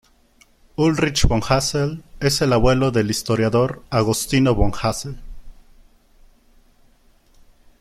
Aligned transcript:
Ulrich 0.79 1.21
von 1.27 1.43
Hassell 1.47 2.01
es 2.19 2.41
el 2.41 2.53
abuelo 2.53 2.89
del 2.89 3.11
historiador 3.11 3.83
Agostino 3.91 4.55
von 4.55 4.71
Hassell. 4.73 5.19